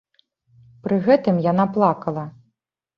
Пры 0.89 0.99
гэтым 1.09 1.35
яна 1.51 1.71
плакала. 1.79 2.29